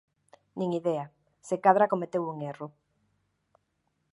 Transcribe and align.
Nin 0.57 0.69
idea. 0.79 1.05
Se 1.47 1.55
cadra 1.63 1.91
cometeu 1.91 2.23
un 2.33 2.39
erro. 2.51 2.67